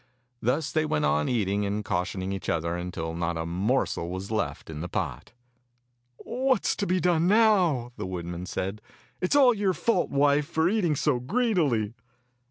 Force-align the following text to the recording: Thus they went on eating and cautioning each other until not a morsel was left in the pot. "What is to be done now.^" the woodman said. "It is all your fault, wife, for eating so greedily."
Thus 0.41 0.71
they 0.71 0.83
went 0.83 1.05
on 1.05 1.29
eating 1.29 1.63
and 1.63 1.85
cautioning 1.85 2.31
each 2.33 2.49
other 2.49 2.75
until 2.75 3.13
not 3.13 3.37
a 3.37 3.45
morsel 3.45 4.09
was 4.09 4.31
left 4.31 4.67
in 4.67 4.81
the 4.81 4.89
pot. 4.89 5.31
"What 6.17 6.65
is 6.65 6.75
to 6.77 6.87
be 6.87 6.99
done 6.99 7.27
now.^" 7.27 7.91
the 7.97 8.07
woodman 8.07 8.47
said. 8.47 8.81
"It 9.21 9.33
is 9.33 9.35
all 9.35 9.53
your 9.53 9.75
fault, 9.75 10.09
wife, 10.09 10.47
for 10.47 10.67
eating 10.67 10.95
so 10.95 11.19
greedily." 11.19 11.93